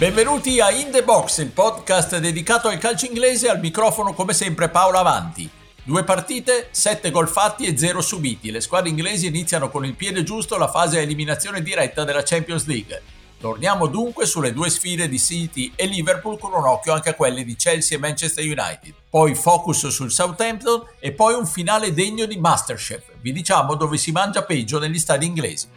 [0.00, 4.70] Benvenuti a In The Box, il podcast dedicato al calcio inglese, al microfono come sempre
[4.70, 5.46] Paolo Avanti.
[5.82, 8.50] Due partite, sette gol fatti e zero subiti.
[8.50, 12.64] Le squadre inglesi iniziano con il piede giusto la fase a eliminazione diretta della Champions
[12.64, 13.02] League.
[13.38, 17.44] Torniamo dunque sulle due sfide di City e Liverpool con un occhio anche a quelle
[17.44, 18.94] di Chelsea e Manchester United.
[19.10, 23.02] Poi focus sul Southampton e poi un finale degno di Masterchef.
[23.20, 25.68] Vi diciamo dove si mangia peggio negli stadi inglesi.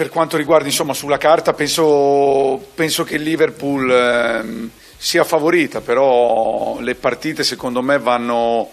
[0.00, 6.80] Per quanto riguarda insomma sulla carta penso, penso che il Liverpool eh, sia favorita, però
[6.80, 8.66] le partite secondo me vanno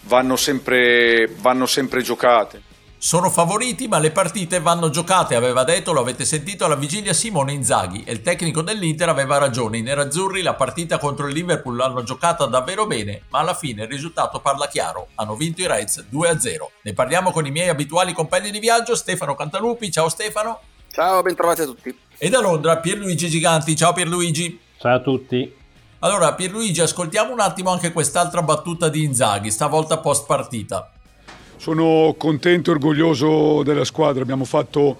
[0.00, 2.62] vanno sempre, vanno sempre giocate.
[2.98, 7.52] Sono favoriti, ma le partite vanno giocate, aveva detto, lo avete sentito, alla vigilia Simone
[7.52, 9.78] Inzaghi e il tecnico dell'Inter aveva ragione.
[9.78, 13.88] I nerazzurri la partita contro il Liverpool l'hanno giocata davvero bene, ma alla fine il
[13.88, 15.10] risultato parla chiaro.
[15.14, 16.66] Hanno vinto i Reds 2-0.
[16.82, 19.92] Ne parliamo con i miei abituali compagni di viaggio, Stefano Cantalupi.
[19.92, 20.58] Ciao Stefano.
[20.92, 21.96] Ciao, bentrovati a tutti.
[22.18, 23.74] E da Londra Pierluigi Giganti.
[23.74, 24.60] Ciao Pierluigi.
[24.76, 25.50] Ciao a tutti.
[26.00, 30.92] Allora, Pierluigi, ascoltiamo un attimo anche quest'altra battuta di Inzaghi, stavolta post partita.
[31.56, 34.22] Sono contento e orgoglioso della squadra.
[34.22, 34.98] Abbiamo fatto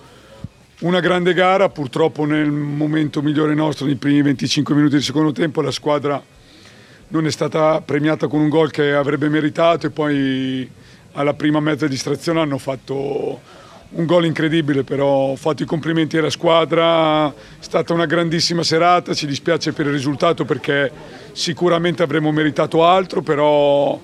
[0.81, 5.61] una grande gara, purtroppo nel momento migliore nostro, nei primi 25 minuti del secondo tempo,
[5.61, 6.23] la squadra
[7.09, 10.71] non è stata premiata con un gol che avrebbe meritato e poi
[11.13, 13.61] alla prima mezza distrazione hanno fatto
[13.95, 19.15] un gol incredibile, però ho fatto i complimenti alla squadra, è stata una grandissima serata,
[19.15, 20.91] ci dispiace per il risultato perché
[21.33, 24.01] sicuramente avremmo meritato altro, però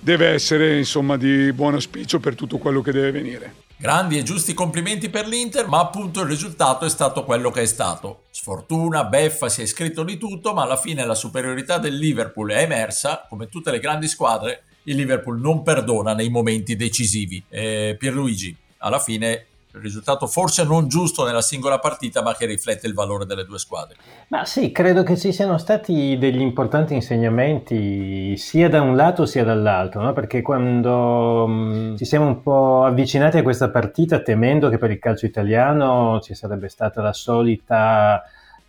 [0.00, 3.54] deve essere insomma di buon auspicio per tutto quello che deve venire.
[3.76, 7.66] Grandi e giusti complimenti per l'Inter, ma appunto il risultato è stato quello che è
[7.66, 8.22] stato.
[8.30, 12.62] Sfortuna, beffa, si è scritto di tutto, ma alla fine la superiorità del Liverpool è
[12.62, 17.42] emersa, come tutte le grandi squadre, il Liverpool non perdona nei momenti decisivi.
[17.48, 22.86] Eh, Pierluigi, alla fine il risultato forse non giusto nella singola partita, ma che riflette
[22.86, 23.96] il valore delle due squadre.
[24.28, 29.42] Ma sì, credo che ci siano stati degli importanti insegnamenti sia da un lato sia
[29.42, 30.12] dall'altro, no?
[30.12, 35.00] perché quando mh, ci siamo un po' avvicinati a questa partita temendo che per il
[35.00, 38.22] calcio italiano ci sarebbe stata la solita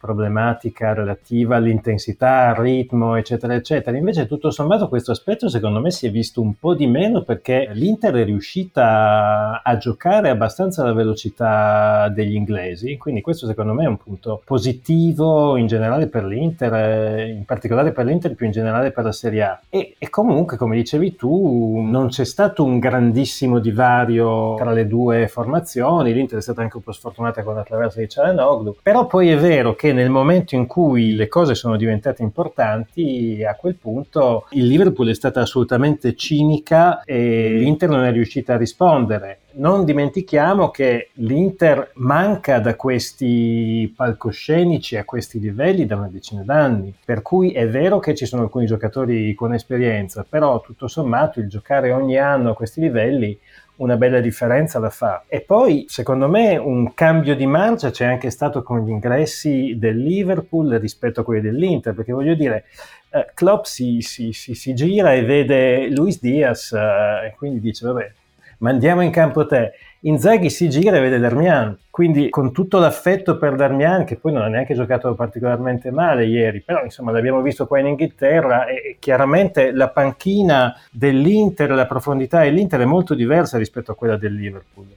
[0.05, 3.97] problematica relativa all'intensità, al ritmo, eccetera, eccetera.
[3.97, 7.69] Invece, tutto sommato, questo aspetto secondo me si è visto un po' di meno perché
[7.73, 12.97] l'Inter è riuscita a giocare abbastanza alla velocità degli inglesi.
[12.97, 18.05] Quindi, questo secondo me è un punto positivo in generale per l'Inter, in particolare per
[18.05, 19.59] l'Inter, più in generale per la Serie A.
[19.69, 25.27] E, e comunque, come dicevi tu, non c'è stato un grandissimo divario tra le due
[25.27, 26.13] formazioni.
[26.13, 28.77] L'Inter è stata anche un po' sfortunata con la traversa di Cialanoglu.
[28.83, 33.55] Però poi è vero che nel momento in cui le cose sono diventate importanti, a
[33.55, 39.39] quel punto il Liverpool è stata assolutamente cinica e l'Inter non è riuscita a rispondere.
[39.55, 46.93] Non dimentichiamo che l'Inter manca da questi palcoscenici a questi livelli da una decina d'anni,
[47.03, 51.47] per cui è vero che ci sono alcuni giocatori con esperienza, però tutto sommato il
[51.47, 53.39] giocare ogni anno a questi livelli
[53.77, 55.23] una bella differenza la fa.
[55.27, 59.97] E poi, secondo me, un cambio di marcia c'è anche stato con gli ingressi del
[59.97, 62.65] Liverpool rispetto a quelli dell'Inter, perché voglio dire,
[63.11, 67.85] eh, Klopp si, si, si, si, gira e vede Luis Diaz eh, e quindi dice,
[67.85, 68.11] vabbè,
[68.59, 69.73] mandiamo in campo te.
[70.01, 74.43] Inzaghi si gira e vede Darmian, quindi con tutto l'affetto per Darmian, che poi non
[74.43, 79.71] ha neanche giocato particolarmente male ieri, però insomma l'abbiamo visto qua in Inghilterra e chiaramente
[79.71, 84.87] la panchina dell'Inter, la profondità dell'Inter è molto diversa rispetto a quella del Liverpool.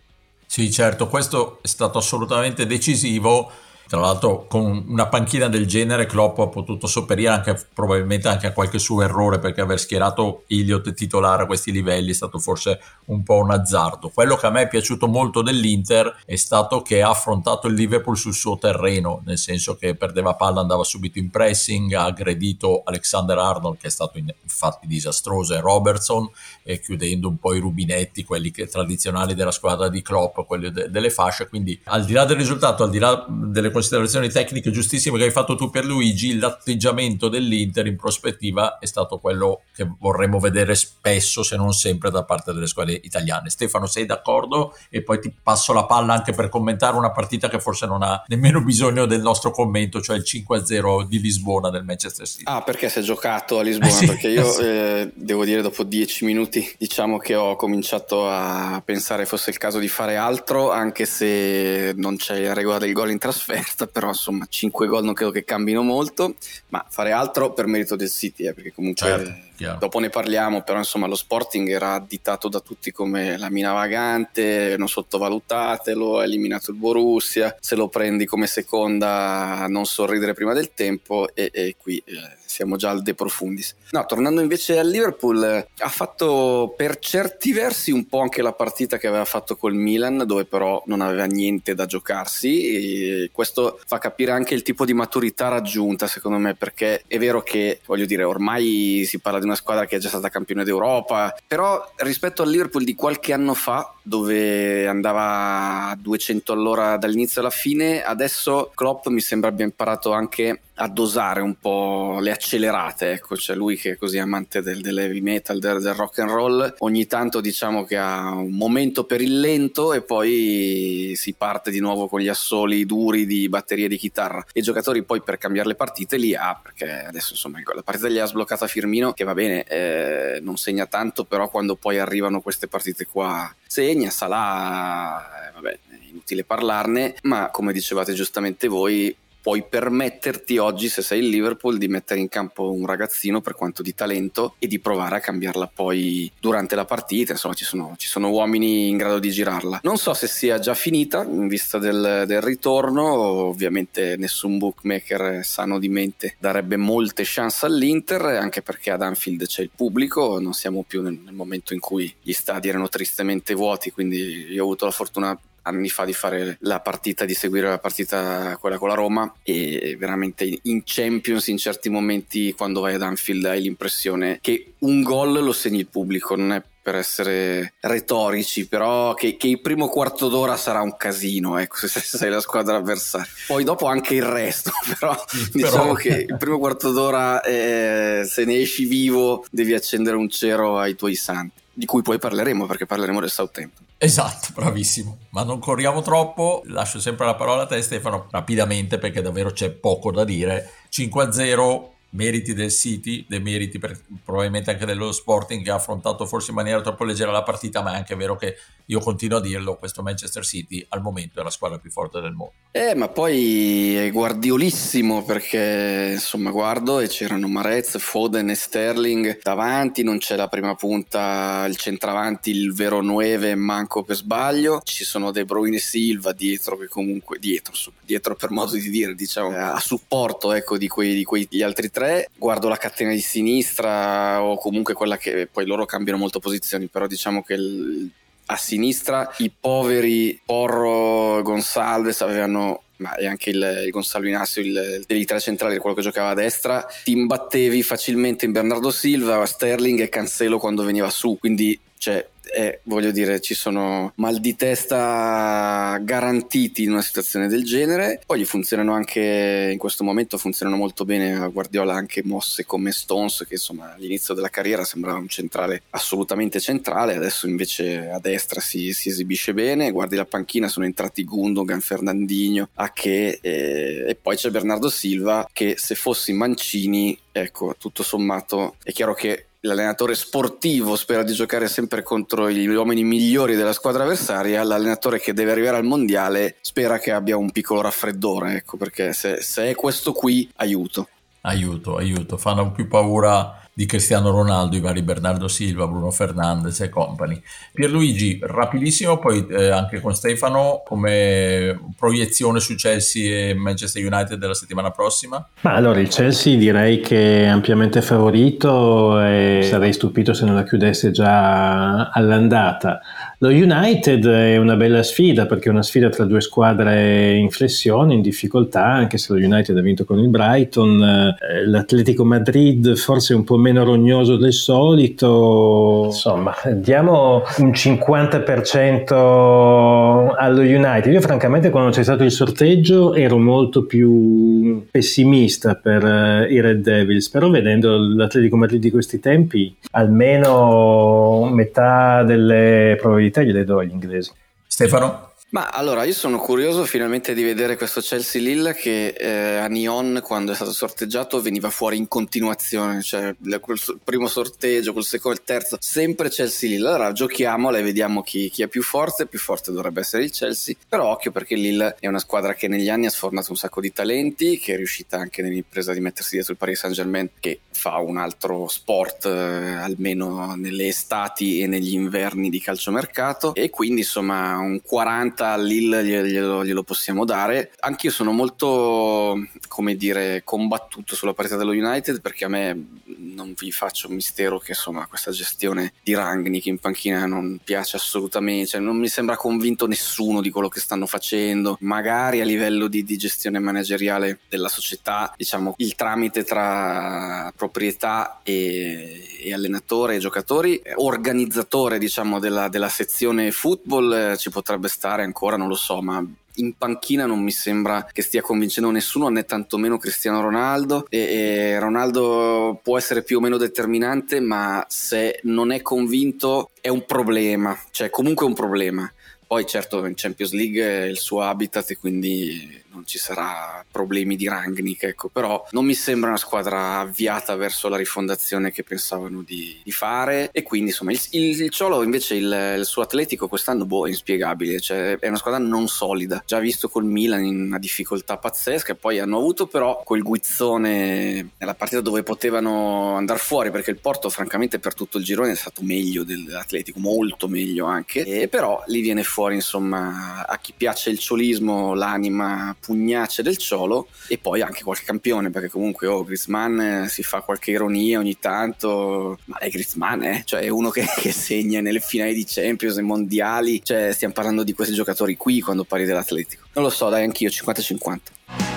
[0.45, 3.51] Sì, certo, questo è stato assolutamente decisivo
[3.88, 8.53] tra l'altro con una panchina del genere Klopp ha potuto sopperire anche, probabilmente anche a
[8.53, 13.22] qualche suo errore perché aver schierato Elliott titolare a questi livelli è stato forse un
[13.22, 14.10] po' un azzardo.
[14.10, 18.19] Quello che a me è piaciuto molto dell'Inter è stato che ha affrontato il Liverpool
[18.19, 23.38] sul suo terreno, nel senso che perdeva palla, andava subito in pressing, ha aggredito Alexander
[23.38, 26.28] Arnold che è stato infatti disastroso e Robertson
[26.63, 30.91] e chiudendo un po' i rubinetti, quelli che, tradizionali della squadra di Klopp, quelli de-
[30.91, 35.19] delle fasce, quindi al di là del risultato, al di là delle considerazioni tecniche giustissime
[35.19, 40.41] che hai fatto tu per Luigi, l'atteggiamento dell'Inter in prospettiva è stato quello che vorremmo
[40.41, 43.51] vedere spesso, se non sempre, da parte delle squadre italiane.
[43.51, 44.77] Stefano, sei d'accordo?
[44.91, 48.25] E poi ti passo la palla anche per commentare una partita che forse non ha
[48.27, 52.42] nemmeno bisogno del nostro commento, cioè il 5-0 di Lisbona del Manchester City.
[52.47, 53.92] Ah, perché si è giocato a Lisbona?
[53.92, 54.63] sì, perché io sì.
[54.63, 59.78] eh, devo dire dopo 10 minuti diciamo che ho cominciato a pensare fosse il caso
[59.78, 64.09] di fare altro, anche se non c'è la regola del gol in trasferta trasferta, però
[64.09, 66.34] insomma 5 gol non credo che cambino molto,
[66.68, 70.78] ma fare altro per merito del City, eh, perché comunque certo, dopo ne parliamo, però
[70.78, 76.70] insomma lo Sporting era additato da tutti come la mina vagante, non sottovalutatelo, ha eliminato
[76.70, 82.03] il Borussia, se lo prendi come seconda non sorridere prima del tempo e, e qui...
[82.04, 83.74] Eh, siamo già al De Profundis.
[83.91, 88.53] No, tornando invece al Liverpool, eh, ha fatto per certi versi un po' anche la
[88.53, 93.24] partita che aveva fatto col Milan, dove però non aveva niente da giocarsi.
[93.24, 97.42] E questo fa capire anche il tipo di maturità raggiunta, secondo me, perché è vero
[97.42, 101.36] che, voglio dire, ormai si parla di una squadra che è già stata campione d'Europa,
[101.47, 107.51] però rispetto al Liverpool di qualche anno fa, dove andava a 200 all'ora dall'inizio alla
[107.51, 113.36] fine, adesso Klopp mi sembra abbia imparato anche a dosare un po' le accelerate, ecco,
[113.36, 117.06] cioè lui che è così amante del, dell'heavy metal, del, del, rock and roll, ogni
[117.06, 122.09] tanto diciamo che ha un momento per il lento e poi si parte di nuovo
[122.09, 124.42] con gli assoli duri di batterie di chitarra.
[124.50, 128.09] E i giocatori poi per cambiare le partite li ha, perché adesso insomma la partita
[128.09, 132.41] gli ha sbloccata Firmino, che va bene, eh, non segna tanto, però quando poi arrivano
[132.41, 135.78] queste partite qua segna, Salah, eh, vabbè,
[136.09, 141.89] inutile parlarne, ma come dicevate giustamente voi, puoi permetterti oggi, se sei il Liverpool, di
[141.89, 146.31] mettere in campo un ragazzino per quanto di talento e di provare a cambiarla poi
[146.39, 147.33] durante la partita.
[147.33, 149.81] Insomma, ci sono, ci sono uomini in grado di girarla.
[149.83, 153.05] Non so se sia già finita in vista del, del ritorno.
[153.05, 159.63] Ovviamente, nessun bookmaker sano di mente darebbe molte chance all'Inter, anche perché ad Anfield c'è
[159.63, 160.39] il pubblico.
[160.41, 163.91] Non siamo più nel, nel momento in cui gli stadi erano tristemente vuoti.
[163.91, 167.78] Quindi, io ho avuto la fortuna anni fa di fare la partita, di seguire la
[167.78, 173.03] partita quella con la Roma e veramente in Champions in certi momenti quando vai ad
[173.03, 178.66] Anfield hai l'impressione che un gol lo segni il pubblico, non è per essere retorici,
[178.66, 182.76] però che, che, il primo quarto d'ora sarà un casino, ecco, se sei la squadra
[182.76, 183.30] avversaria.
[183.47, 185.94] Poi dopo anche il resto, però sì, diciamo però...
[185.94, 190.94] che il primo quarto d'ora eh, se ne esci vivo devi accendere un cero ai
[190.94, 193.86] tuoi santi, di cui poi parleremo perché parleremo del Southampton.
[193.98, 195.16] Esatto, bravissimo.
[195.30, 199.71] Ma non corriamo troppo, lascio sempre la parola a te Stefano, rapidamente perché davvero c'è
[199.71, 200.72] poco da dire.
[200.91, 206.51] 5-0 meriti del City, dei meriti per, probabilmente anche dello Sporting che ha affrontato forse
[206.51, 208.57] in maniera troppo leggera la partita, ma è anche vero che
[208.91, 212.33] io continuo a dirlo, questo Manchester City al momento è la squadra più forte del
[212.33, 212.55] mondo.
[212.71, 220.03] Eh, ma poi è guardiolissimo perché insomma guardo e c'erano Marez, Foden e Sterling davanti,
[220.03, 225.33] non c'è la prima punta, il centravanti, il vero 9 manco per sbaglio, ci sono
[225.33, 229.81] De Bruyne e Silva dietro che comunque dietro, dietro per modo di dire, diciamo, a
[229.81, 231.97] supporto ecco di quei, di quei gli altri tre,
[232.36, 237.06] guardo la catena di sinistra o comunque quella che poi loro cambiano molto posizioni, però
[237.06, 238.10] diciamo che il
[238.50, 245.04] a sinistra i poveri Porro Gonsalves avevano ma e anche il, il Gonzalo Inacio, il,
[245.06, 250.01] il tre centrale, quello che giocava a destra, ti imbattevi facilmente in Bernardo Silva, Sterling
[250.01, 255.98] e Cancelo quando veniva su, quindi cioè, eh, voglio dire, ci sono mal di testa
[256.02, 258.21] garantiti in una situazione del genere.
[258.25, 263.45] Poi funzionano anche in questo momento funzionano molto bene a Guardiola anche mosse come Stones,
[263.47, 268.92] che insomma all'inizio della carriera sembrava un centrale assolutamente centrale, adesso invece a destra si,
[268.92, 269.90] si esibisce bene.
[269.90, 275.75] Guardi la panchina, sono entrati Gundogan, Fernandinho, Ache e, e poi c'è Bernardo Silva che
[275.76, 282.02] se fossi Mancini, ecco, tutto sommato è chiaro che l'allenatore sportivo spera di giocare sempre
[282.02, 287.12] contro gli uomini migliori della squadra avversaria, l'allenatore che deve arrivare al mondiale spera che
[287.12, 291.09] abbia un piccolo raffreddore, ecco perché se, se è questo qui aiuto.
[291.42, 296.88] Aiuto, aiuto, fanno più paura di Cristiano Ronaldo, i vari Bernardo Silva, Bruno Fernandes e
[296.88, 297.40] compagni.
[297.73, 304.54] Pierluigi, rapidissimo, poi eh, anche con Stefano, come proiezione su Chelsea e Manchester United della
[304.54, 305.49] settimana prossima?
[305.61, 310.64] Ma allora il Chelsea direi che è ampiamente favorito e sarei stupito se non la
[310.64, 313.00] chiudesse già all'andata.
[313.40, 318.14] Lo United è una bella sfida perché è una sfida tra due squadre in flessione,
[318.14, 321.00] in difficoltà, anche se lo United ha vinto con il Brighton.
[321.00, 326.04] Eh, L'Atletico Madrid forse è un po' meno rognoso del solito.
[326.06, 331.12] Insomma, diamo un 50% allo United.
[331.12, 336.82] Io francamente quando c'è stato il sorteggio ero molto più pessimista per uh, i Red
[336.82, 343.78] Devils, però vedendo l'Atletico Madrid di questi tempi, almeno metà delle probabilità probabilità gliele do
[343.78, 344.30] agli inglesi.
[344.66, 345.32] Stefano?
[345.50, 350.21] Ma allora io sono curioso finalmente di vedere questo Chelsea Lille che eh, a Nyon
[350.23, 355.45] quando è stato sorteggiato veniva fuori in continuazione, cioè col primo sorteggio, col secondo, il
[355.47, 356.88] terzo, sempre Chelsea Lille.
[356.88, 360.75] Allora giochiamola e vediamo chi, chi, è più forte, più forte dovrebbe essere il Chelsea,
[360.87, 363.90] però occhio perché Lille è una squadra che negli anni ha sfornato un sacco di
[363.90, 367.97] talenti, che è riuscita anche nell'impresa di mettersi dietro il Paris Saint Germain che fa
[367.97, 374.59] un altro sport eh, almeno nelle estati e negli inverni di calciomercato e quindi insomma
[374.59, 377.71] un 40 realtà Lille glielo, glielo possiamo dare.
[377.80, 383.71] Anch'io sono molto, come dire, combattuto sulla parità dello United perché a me non vi
[383.71, 388.80] faccio un mistero che insomma questa gestione di Rangnick in panchina non piace assolutamente, cioè
[388.80, 393.16] non mi sembra convinto nessuno di quello che stanno facendo, magari a livello di, di
[393.16, 401.99] gestione manageriale della società, diciamo il tramite tra proprietà e, e allenatore e giocatori, organizzatore
[401.99, 406.25] diciamo della, della sezione football eh, ci potrebbe stare ancora, non lo so, ma
[406.58, 411.06] in panchina non mi sembra che stia convincendo nessuno, né tantomeno Cristiano Ronaldo.
[411.08, 416.88] E, e Ronaldo può essere più o meno determinante, ma se non è convinto è
[416.88, 419.12] un problema, cioè comunque è un problema.
[419.47, 424.37] Poi certo in Champions League è il suo habitat e quindi non ci sarà problemi
[424.37, 429.43] di Rangnick, ecco, però non mi sembra una squadra avviata verso la rifondazione che pensavano
[429.43, 430.50] di, di fare.
[430.52, 434.09] E quindi insomma il, il, il Ciolo invece il, il, suo atletico quest'anno boh, è
[434.09, 438.93] inspiegabile, cioè è una squadra non solida, già visto col Milan in una difficoltà pazzesca
[438.93, 443.99] e poi hanno avuto però quel guizzone nella partita dove potevano andare fuori perché il
[444.00, 448.83] Porto francamente per tutto il girone è stato meglio dell'Atletico, molto meglio anche, e però
[448.87, 454.62] lì viene fuori insomma a chi piace il ciolismo l'anima pugnace del Ciolo e poi
[454.62, 459.59] anche qualche campione perché comunque oh, Griezmann eh, si fa qualche ironia ogni tanto ma
[459.59, 460.42] è Griezmann eh?
[460.47, 464.62] cioè è uno che, che segna nelle finali di Champions e mondiali cioè stiamo parlando
[464.62, 468.67] di questi giocatori qui quando parli dell'Atletico non lo so dai anch'io 50-50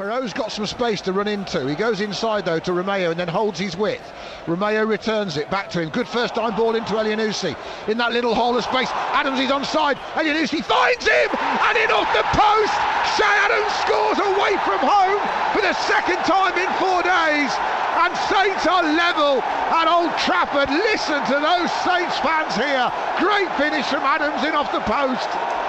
[0.00, 1.68] Perot's got some space to run into.
[1.68, 4.00] He goes inside though to Romeo and then holds his width.
[4.46, 5.90] Romeo returns it back to him.
[5.90, 7.52] Good first time ball into Elianusi
[7.86, 8.88] in that little hole of space.
[9.12, 10.00] Adams is onside.
[10.16, 12.72] Elianusi finds him and in off the post.
[13.12, 15.20] Shay Adams scores away from home
[15.52, 17.52] for the second time in four days.
[18.00, 20.72] And Saints are level at Old Trafford.
[20.72, 22.88] Listen to those Saints fans here.
[23.20, 25.59] Great finish from Adams in off the post.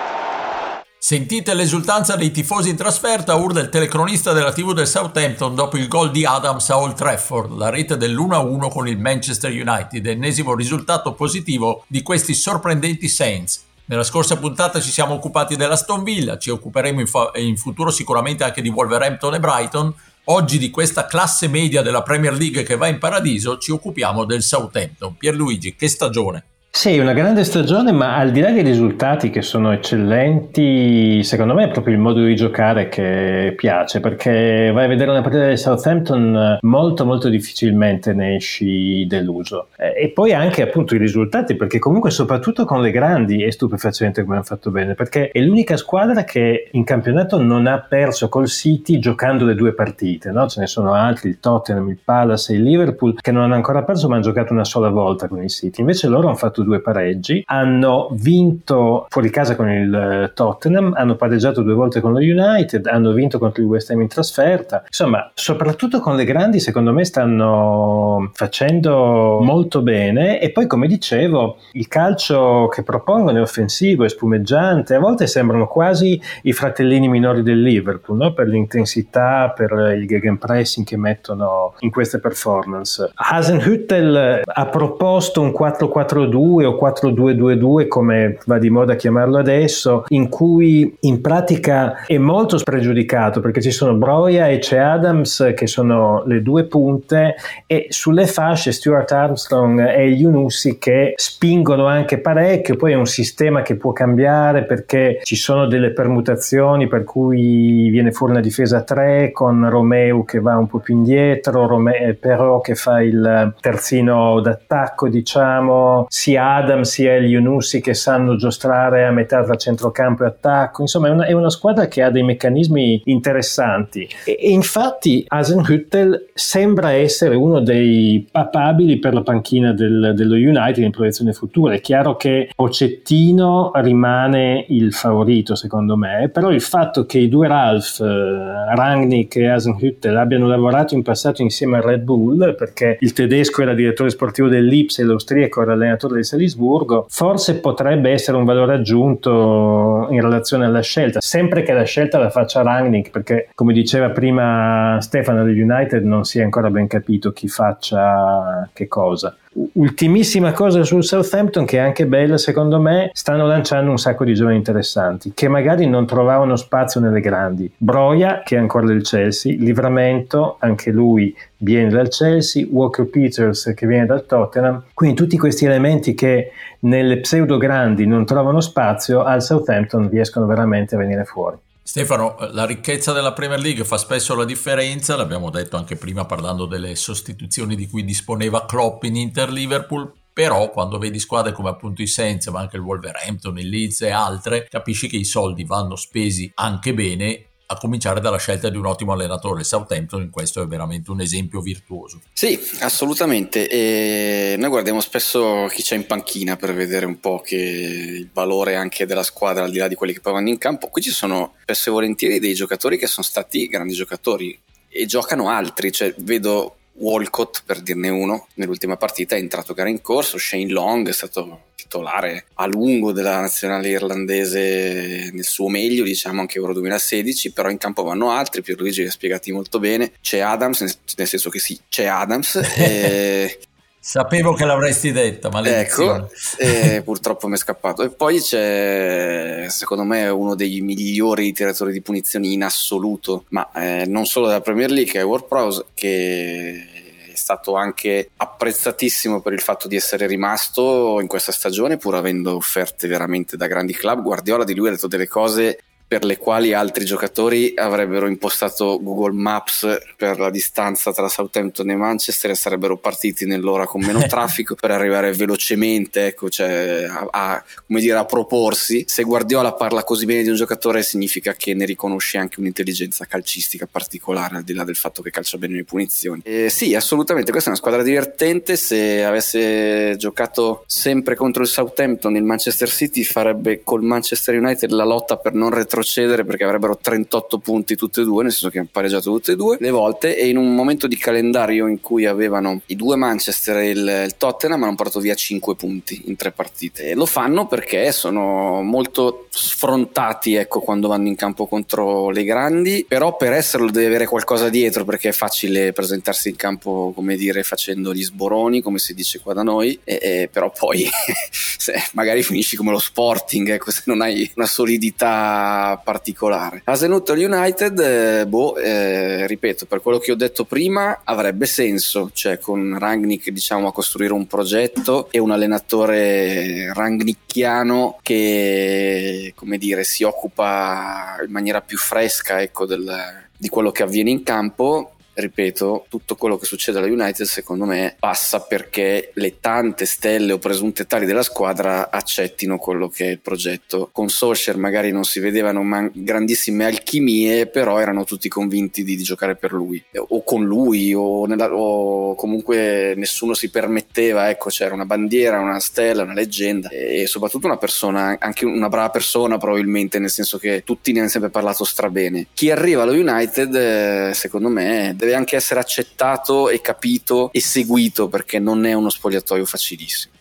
[1.03, 5.87] Sentite l'esultanza dei tifosi in trasferta, urla il telecronista della TV del Southampton dopo il
[5.87, 11.13] gol di Adams a Old Trafford, la rete dell'1-1 con il Manchester United, ennesimo risultato
[11.13, 13.63] positivo di questi sorprendenti Saints.
[13.85, 17.89] Nella scorsa puntata ci siamo occupati della Stone Villa, ci occuperemo in, fa- in futuro
[17.89, 19.93] sicuramente anche di Wolverhampton e Brighton.
[20.25, 24.43] Oggi di questa classe media della Premier League che va in paradiso ci occupiamo del
[24.43, 25.17] Southampton.
[25.17, 26.43] Pierluigi, che stagione!
[26.73, 31.65] Sì, una grande stagione, ma al di là dei risultati che sono eccellenti, secondo me
[31.65, 35.57] è proprio il modo di giocare che piace, perché vai a vedere una partita del
[35.57, 39.67] Southampton molto molto difficilmente ne esci deluso.
[39.75, 44.35] E poi anche appunto i risultati, perché comunque soprattutto con le grandi è stupefacente come
[44.35, 48.97] hanno fatto bene, perché è l'unica squadra che in campionato non ha perso col City
[48.97, 50.47] giocando le due partite, no?
[50.47, 53.83] Ce ne sono altri, il Tottenham, il Palace e il Liverpool, che non hanno ancora
[53.83, 55.81] perso ma hanno giocato una sola volta con il City.
[55.81, 60.93] Invece loro hanno fatto fatto due pareggi, hanno vinto fuori casa con il eh, Tottenham,
[60.95, 64.83] hanno pareggiato due volte con lo United, hanno vinto contro il West Ham in trasferta.
[64.85, 71.57] Insomma, soprattutto con le grandi, secondo me stanno facendo molto bene e poi come dicevo,
[71.73, 77.43] il calcio che propongono è offensivo, è spumeggiante, a volte sembrano quasi i fratellini minori
[77.43, 78.33] del Liverpool, no?
[78.33, 83.11] per l'intensità, per il gegenpressing che mettono in queste performance.
[83.13, 90.95] Hasenhüttel ha proposto un 4-4-2 o 4-2-2-2 come va di moda chiamarlo adesso, in cui
[91.01, 96.41] in pratica è molto spregiudicato perché ci sono Broia e c'è Adams che sono le
[96.41, 102.95] due punte e sulle fasce Stuart Armstrong e Yunusi che spingono anche parecchio, poi è
[102.95, 108.41] un sistema che può cambiare perché ci sono delle permutazioni per cui viene fuori una
[108.41, 113.01] difesa a 3 con Romeo che va un po' più indietro, Rome- però che fa
[113.01, 119.55] il terzino d'attacco diciamo, sia Adam sia il Yunussi che sanno giostrare a metà tra
[119.55, 124.07] centrocampo e attacco, insomma è una, è una squadra che ha dei meccanismi interessanti.
[124.25, 130.83] E, e infatti Hasenhüttel sembra essere uno dei papabili per la panchina del, dello United
[130.83, 137.05] in proiezione futura, è chiaro che Pocettino rimane il favorito secondo me, però il fatto
[137.05, 142.01] che i due Ralph, eh, Rangnick e Hasenhüttel abbiano lavorato in passato insieme al Red
[142.01, 147.59] Bull, perché il tedesco era direttore sportivo dell'Ips e l'austriaco era allenatore del Salisburgo, forse
[147.59, 152.61] potrebbe essere un valore aggiunto in relazione alla scelta, sempre che la scelta la faccia
[152.61, 157.47] Rangnick, perché come diceva prima Stefano del United non si è ancora ben capito chi
[157.47, 159.35] faccia che cosa.
[159.53, 164.33] Ultimissima cosa sul Southampton che è anche bella secondo me, stanno lanciando un sacco di
[164.33, 167.69] giovani interessanti che magari non trovavano spazio nelle grandi.
[167.75, 173.87] Broia che è ancora del Chelsea, Livramento anche lui viene dal Chelsea, Walker Peters che
[173.87, 179.41] viene dal Tottenham, quindi tutti questi elementi che nelle pseudo grandi non trovano spazio al
[179.41, 181.57] Southampton riescono veramente a venire fuori.
[181.91, 186.65] Stefano, la ricchezza della Premier League fa spesso la differenza, l'abbiamo detto anche prima parlando
[186.65, 192.07] delle sostituzioni di cui disponeva Klopp in Inter-Liverpool, però quando vedi squadre come appunto i
[192.07, 196.49] Saints, ma anche il Wolverhampton, il Leeds e altre, capisci che i soldi vanno spesi
[196.55, 199.63] anche bene a cominciare dalla scelta di un ottimo allenatore.
[199.63, 202.21] Southampton in questo è veramente un esempio virtuoso.
[202.33, 203.67] Sì, assolutamente.
[203.67, 208.75] E noi guardiamo spesso chi c'è in panchina per vedere un po' che il valore
[208.75, 210.87] anche della squadra al di là di quelli che poi vanno in campo.
[210.87, 214.59] Qui ci sono spesso e volentieri dei giocatori che sono stati grandi giocatori
[214.89, 220.01] e giocano altri, cioè vedo Walcott per dirne uno nell'ultima partita è entrato gara in
[220.01, 220.37] corso.
[220.37, 226.57] Shane Long è stato titolare a lungo della nazionale irlandese nel suo meglio diciamo anche
[226.57, 228.61] Euro 2016 però in campo vanno altri.
[228.61, 230.13] Pierluigi li ha spiegati molto bene.
[230.21, 233.59] C'è Adams nel senso che sì c'è Adams e
[234.03, 236.25] Sapevo che l'avresti detta, maledizione.
[236.25, 238.01] Ecco, e purtroppo mi è scappato.
[238.01, 244.05] E poi c'è, secondo me, uno dei migliori tiratori di punizioni in assoluto, ma eh,
[244.07, 246.83] non solo della Premier League, è Ward Prowse, che
[247.31, 252.55] è stato anche apprezzatissimo per il fatto di essere rimasto in questa stagione, pur avendo
[252.55, 254.23] offerte veramente da grandi club.
[254.23, 255.77] Guardiola di lui ha detto delle cose
[256.11, 261.95] per le quali altri giocatori avrebbero impostato Google Maps per la distanza tra Southampton e
[261.95, 267.63] Manchester e sarebbero partiti nell'ora con meno traffico per arrivare velocemente, ecco, cioè a, a,
[267.87, 269.05] come dire, a proporsi.
[269.07, 273.87] Se Guardiola parla così bene di un giocatore significa che ne riconosce anche un'intelligenza calcistica
[273.89, 276.41] particolare, al di là del fatto che calcia bene le punizioni.
[276.43, 278.75] E sì, assolutamente, questa è una squadra divertente.
[278.75, 285.05] Se avesse giocato sempre contro il Southampton, il Manchester City farebbe col Manchester United la
[285.05, 288.79] lotta per non retrocedere retrocedere perché avrebbero 38 punti tutte e due, nel senso che
[288.79, 290.35] hanno pareggiato tutte e due le volte.
[290.35, 294.37] E in un momento di calendario in cui avevano i due Manchester e il, il
[294.37, 297.09] Tottenham hanno portato via 5 punti in tre partite.
[297.09, 303.05] E lo fanno perché sono molto sfrontati ecco, quando vanno in campo contro le grandi,
[303.07, 307.63] però per esserlo deve avere qualcosa dietro perché è facile presentarsi in campo come dire
[307.63, 311.07] facendo gli sboroni come si dice qua da noi, e, e, però poi
[312.13, 316.81] magari finisci come lo Sporting ecco, se non hai una solidità particolare.
[316.83, 322.59] Hasenhüttl United, eh, boh, eh, ripeto, per quello che ho detto prima, avrebbe senso, cioè
[322.59, 330.23] con Rangnick diciamo a costruire un progetto e un allenatore rangnicchiano che, come dire, si
[330.23, 336.35] occupa in maniera più fresca, ecco, del, di quello che avviene in campo ripeto, tutto
[336.35, 341.25] quello che succede alla United secondo me passa perché le tante stelle o presunte tali
[341.25, 344.09] della squadra accettino quello che è il progetto.
[344.11, 349.23] Con Solskjaer magari non si vedevano man- grandissime alchimie, però erano tutti convinti di, di
[349.23, 354.93] giocare per lui o con lui o, nella, o, comunque nessuno si permetteva, ecco c'era
[354.93, 360.19] una bandiera, una stella, una leggenda e soprattutto una persona, anche una brava persona probabilmente,
[360.19, 362.47] nel senso che tutti ne hanno sempre parlato strabene.
[362.53, 368.27] Chi arriva allo United eh, secondo me deve anche essere accettato e capito e seguito
[368.27, 370.33] perché non è uno spogliatoio facilissimo.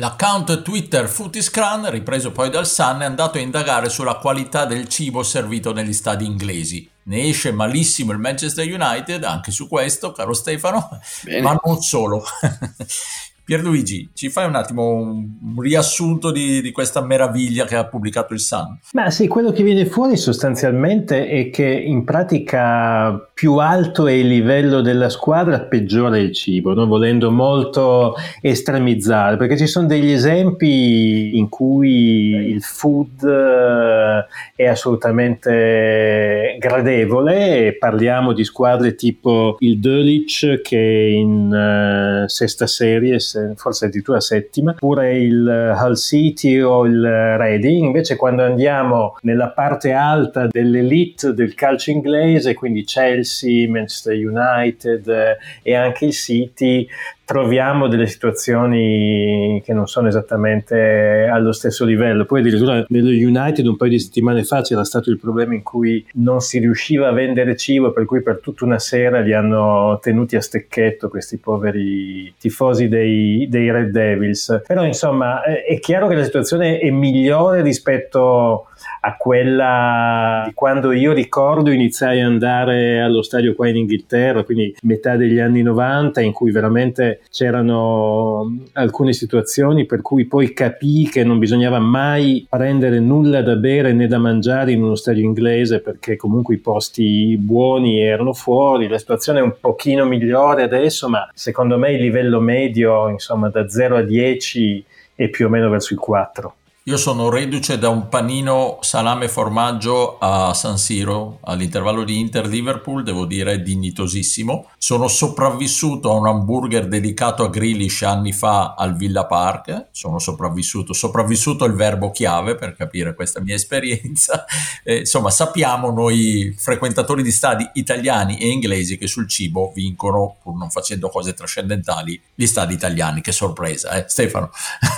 [0.00, 5.24] L'account Twitter Footiscran, ripreso poi dal Sun, è andato a indagare sulla qualità del cibo
[5.24, 6.88] servito negli stadi inglesi.
[7.04, 10.88] Ne esce malissimo il Manchester United, anche su questo, caro Stefano,
[11.24, 11.40] Bene.
[11.40, 12.22] ma non solo.
[13.48, 18.40] Pierluigi, ci fai un attimo un, riassunto di, di, questa meraviglia che ha pubblicato il
[18.40, 18.78] Sun?
[18.92, 24.26] Ma sì, quello che viene fuori sostanzialmente è che in pratica più alto è il
[24.26, 30.10] livello della squadra, peggiore è il cibo, non volendo molto estremizzare, perché ci sono degli
[30.10, 37.76] esempi in cui il food eh, è assolutamente gradevole.
[37.78, 43.18] Parliamo di squadre tipo il Dölitsch che è in uh, sesta serie,
[43.54, 49.92] forse addirittura settima, oppure il Hull City o il Reading, invece quando andiamo nella parte
[49.92, 53.26] alta dell'elite del calcio inglese, quindi Chelsea,
[53.68, 56.86] Manchester United eh, e anche il City,
[57.28, 62.24] troviamo delle situazioni che non sono esattamente allo stesso livello.
[62.24, 66.02] Poi addirittura nello United un paio di settimane fa c'era stato il problema in cui
[66.14, 70.36] non si riusciva a vendere cibo, per cui per tutta una sera li hanno tenuti
[70.36, 74.62] a stecchetto questi poveri tifosi dei, dei Red Devils.
[74.66, 78.68] Però insomma è chiaro che la situazione è migliore rispetto
[79.00, 84.74] a quella di quando io ricordo iniziai ad andare allo stadio qua in Inghilterra, quindi
[84.82, 91.24] metà degli anni 90, in cui veramente c'erano alcune situazioni per cui poi capii che
[91.24, 96.16] non bisognava mai prendere nulla da bere né da mangiare in uno stadio inglese perché
[96.16, 101.78] comunque i posti buoni erano fuori, la situazione è un pochino migliore adesso, ma secondo
[101.78, 104.84] me il livello medio, insomma, da 0 a 10
[105.14, 106.54] è più o meno verso il 4.
[106.88, 113.02] Io sono reduce da un panino salame e formaggio a San Siro all'intervallo di Inter-Liverpool,
[113.02, 114.70] devo dire dignitosissimo.
[114.78, 119.88] Sono sopravvissuto a un hamburger dedicato a Grealish anni fa al Villa Park.
[119.90, 124.46] Sono sopravvissuto, sopravvissuto il verbo chiave per capire questa mia esperienza.
[124.84, 130.56] Eh, insomma, sappiamo noi frequentatori di stadi italiani e inglesi che sul cibo vincono, pur
[130.56, 133.20] non facendo cose trascendentali, gli stadi italiani.
[133.20, 134.04] Che sorpresa, eh?
[134.08, 134.50] Stefano?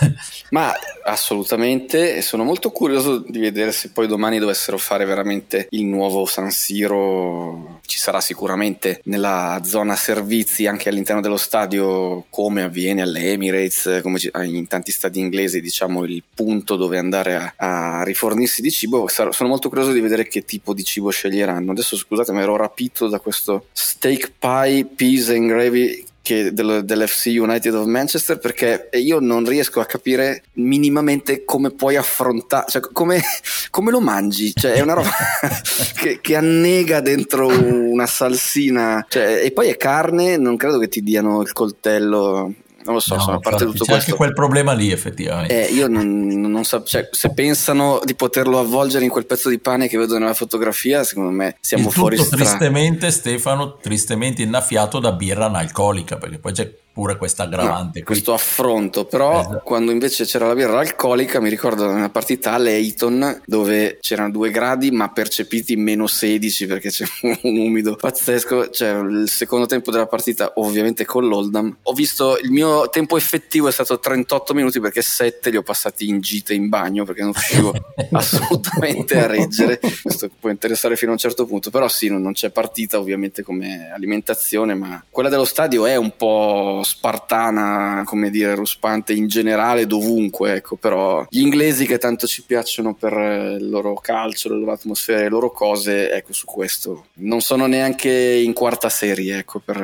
[0.50, 0.72] Ma
[1.04, 5.84] assolutamente veramente e sono molto curioso di vedere se poi domani dovessero fare veramente il
[5.84, 7.80] nuovo San Siro.
[7.86, 14.66] Ci sarà sicuramente nella zona servizi anche all'interno dello stadio come avviene all'Emirates, come in
[14.66, 19.08] tanti stadi inglesi, diciamo il punto dove andare a, a rifornirsi di cibo.
[19.08, 21.72] Sono molto curioso di vedere che tipo di cibo sceglieranno.
[21.72, 27.26] Adesso scusate, mi ero rapito da questo steak pie, peas and gravy che del, dell'FC
[27.26, 33.20] United of Manchester perché io non riesco a capire minimamente come puoi affrontare, cioè come,
[33.70, 35.10] come lo mangi, cioè è una roba
[35.98, 41.02] che, che, annega dentro una salsina, cioè, e poi è carne, non credo che ti
[41.02, 43.94] diano il coltello non lo so, no, a parte tutto c'è questo.
[43.94, 45.68] anche quel problema lì effettivamente.
[45.68, 49.58] Eh, io non, non so, cioè, se pensano di poterlo avvolgere in quel pezzo di
[49.58, 52.38] pane che vedo nella fotografia, secondo me siamo Il fuori tutto stra...
[52.38, 58.00] tristemente Stefano, tristemente innaffiato da birra analcolica, perché poi c'è pure questa aggravante.
[58.00, 59.62] No, questo affronto, però esatto.
[59.64, 64.90] quando invece c'era la birra alcolica, mi ricordo una partita all'Eiton dove c'erano due gradi
[64.90, 67.04] ma percepiti meno 16 perché c'è
[67.42, 71.76] un umido pazzesco, cioè il secondo tempo della partita ovviamente con l'Oldham.
[71.82, 76.08] Ho visto il mio tempo effettivo è stato 38 minuti perché 7 li ho passati
[76.08, 77.72] in gita in bagno perché non riuscivo
[78.12, 79.80] assolutamente a reggere.
[80.02, 83.90] Questo può interessare fino a un certo punto, però sì, non c'è partita ovviamente come
[83.92, 90.54] alimentazione, ma quella dello stadio è un po' spartana, come dire, ruspante in generale dovunque,
[90.54, 93.12] ecco, però gli inglesi che tanto ci piacciono per
[93.58, 97.06] il loro calcio, la loro atmosfera, le loro cose, ecco, su questo.
[97.14, 99.76] Non sono neanche in quarta serie, ecco, per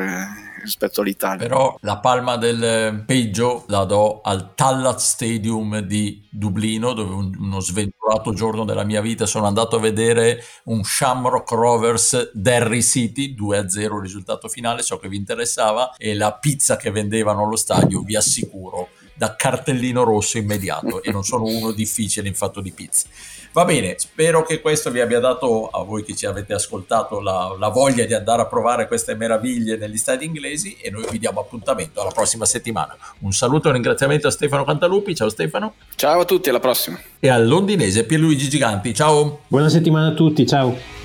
[0.66, 1.38] rispetto all'Italia.
[1.38, 7.60] Però la palma del peggio la do al Tallat Stadium di Dublino, dove un, uno
[7.60, 14.00] sventurato giorno della mia vita sono andato a vedere un Shamrock Rovers Derry City, 2-0
[14.00, 18.88] risultato finale, ciò che vi interessava, e la pizza che vendevano allo stadio, vi assicuro,
[19.14, 23.08] da cartellino rosso immediato, e non sono uno difficile in fatto di pizza.
[23.56, 27.56] Va bene, spero che questo vi abbia dato a voi che ci avete ascoltato la,
[27.58, 31.40] la, voglia di andare a provare queste meraviglie negli stati inglesi e noi vi diamo
[31.40, 32.94] appuntamento alla prossima settimana.
[33.20, 35.72] Un saluto e un ringraziamento a Stefano Cantalupi, ciao Stefano.
[35.94, 37.00] Ciao a tutti, alla prossima.
[37.18, 39.40] E al londinese Pierluigi Giganti, ciao.
[39.46, 40.95] Buona settimana a tutti, ciao.